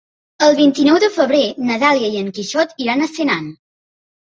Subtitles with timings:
[0.45, 3.49] El vint-i-nou de febrer na Dàlia i en Quixot iran a Senan.